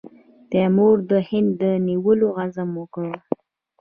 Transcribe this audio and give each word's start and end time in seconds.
تیمور 0.51 0.97
د 1.09 1.11
هند 1.29 1.49
د 1.61 1.63
نیولو 1.87 2.27
عزم 2.41 2.69
وکړ. 2.81 3.09